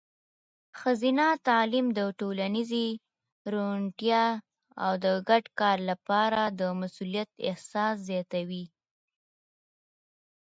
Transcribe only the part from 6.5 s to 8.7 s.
د مسؤلیت احساس زیاتوي.